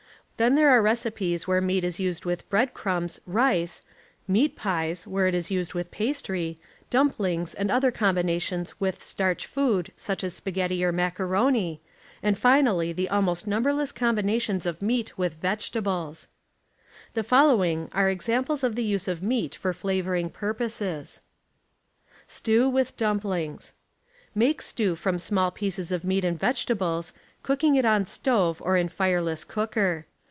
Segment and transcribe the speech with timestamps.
[0.37, 0.55] Then,,.
[0.55, 3.81] there are recipes where meat is used with bread substitution,..,.,„crumbs, rice,
[4.27, 6.57] meat pies; where it is used with oi meat ^,,,,..., jiastry,
[6.89, 11.79] dumplings and otiier combinations with starch food such as spaghetti or macaroni,
[12.23, 16.27] and Anally the almost numberless combinations of meat with vegetables.
[17.13, 21.21] The following arc examples of the use of meat for flavoring 2)urposes:
[22.25, 23.73] STEW WITH DL'.MPLINGwS
[24.33, 27.13] Make stew from small pieces of meat and vegetables,
[27.43, 30.05] cooking it on stove or in flreless cooker.